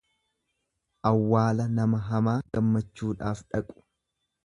Awwaala 1.09 1.69
nama 1.75 2.01
hamaa 2.09 2.35
gammachuudhaaf 2.53 3.49
dhaqu. 3.55 3.81